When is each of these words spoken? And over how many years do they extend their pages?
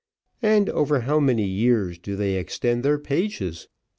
And 0.41 0.67
over 0.67 1.01
how 1.01 1.19
many 1.19 1.45
years 1.45 1.99
do 1.99 2.15
they 2.15 2.33
extend 2.35 2.81
their 2.81 2.97
pages? 2.97 3.67